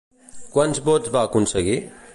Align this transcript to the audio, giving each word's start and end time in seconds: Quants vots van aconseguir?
Quants 0.55 0.81
vots 0.89 1.13
van 1.17 1.29
aconseguir? 1.29 1.79